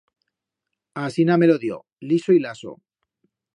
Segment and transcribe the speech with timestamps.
[1.01, 2.81] Asina me lo dio, liso y laso.